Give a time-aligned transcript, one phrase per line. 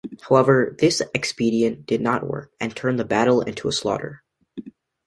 [0.27, 4.23] However, this expedient did not work, and turned the battle into a slaughter.